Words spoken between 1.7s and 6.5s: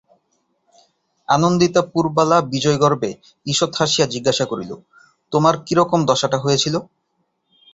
পুরবালা বিজয়গর্বে ঈষৎ হাসিয়া জিজ্ঞাসা করিল, তোমার কিরকম দশাটা